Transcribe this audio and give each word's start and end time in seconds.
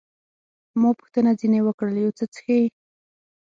ما 0.79 0.89
پوښتنه 0.99 1.29
ځیني 1.39 1.59
وکړل، 1.63 1.95
یو 2.05 2.15
څه 2.17 2.25
څښئ؟ 2.33 2.61